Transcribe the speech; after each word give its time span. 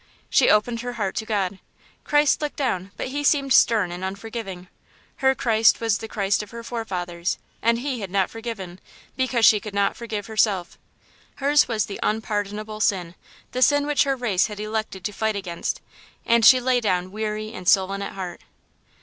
She 0.31 0.49
opened 0.49 0.81
her 0.81 0.93
heart 0.93 1.13
to 1.17 1.27
God. 1.27 1.59
Christ 2.03 2.41
looked 2.41 2.55
down, 2.55 2.89
but 2.97 3.09
he 3.09 3.23
seemed 3.23 3.53
stern 3.53 3.91
and 3.91 4.03
unforgiving. 4.03 4.67
Her 5.17 5.35
Christ 5.35 5.79
was 5.79 5.99
the 5.99 6.07
Christ 6.07 6.41
of 6.41 6.49
her 6.49 6.63
forefathers; 6.63 7.37
and 7.61 7.77
He 7.77 7.99
had 7.99 8.09
not 8.09 8.31
forgiven, 8.31 8.79
because 9.15 9.45
she 9.45 9.59
could 9.59 9.75
not 9.75 9.95
forgive 9.95 10.25
herself. 10.25 10.79
Hers 11.35 11.67
was 11.67 11.85
the 11.85 11.99
unpardonable 12.01 12.79
sin, 12.79 13.13
the 13.51 13.61
sin 13.61 13.85
which 13.85 14.01
her 14.05 14.15
race 14.15 14.47
had 14.47 14.59
elected 14.59 15.03
to 15.03 15.11
fight 15.13 15.35
against, 15.35 15.81
and 16.25 16.43
she 16.43 16.59
lay 16.59 16.81
down 16.81 17.11
weary 17.11 17.53
and 17.53 17.69
sullen 17.69 18.01
at 18.01 18.13
heart. 18.13 18.41